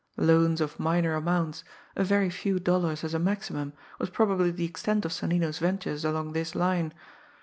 Loans 0.17 0.61
of 0.61 0.79
minor 0.79 1.13
amounts, 1.13 1.63
a 1.95 2.03
very 2.03 2.31
few 2.31 2.57
dollars 2.57 3.03
as 3.03 3.13
a 3.13 3.19
maximum, 3.19 3.73
was 3.99 4.09
probably 4.09 4.49
the 4.49 4.65
extent 4.65 5.05
of 5.05 5.13
Sonnino's 5.13 5.59
ventures 5.59 6.03
along 6.03 6.33
this 6.33 6.55
line. 6.55 6.91